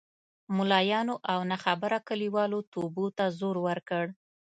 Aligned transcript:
ملایانو 0.57 1.15
او 1.31 1.39
ناخبره 1.51 1.97
کلیوالو 2.07 2.59
توبو 2.73 3.05
ته 3.17 3.25
زور 3.39 3.55
ورکړ. 3.65 4.05